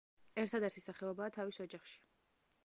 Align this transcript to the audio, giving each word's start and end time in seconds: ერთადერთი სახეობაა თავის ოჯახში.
ერთადერთი 0.43 0.83
სახეობაა 0.85 1.35
თავის 1.37 1.61
ოჯახში. 1.67 2.01